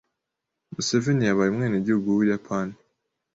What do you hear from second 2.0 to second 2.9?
w’Ubuyapani.